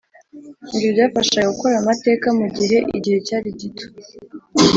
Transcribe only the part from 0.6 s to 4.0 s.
ibyo byafashaga gukora amateka mugihe igihe cyari gito.